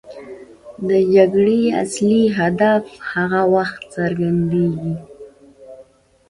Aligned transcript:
د 0.87 0.89
جګړې 1.15 1.61
اصلي 1.83 2.23
هدف 2.37 2.83
هغه 3.11 3.41
وخت 3.55 3.79
څرګندېږي. 3.95 4.93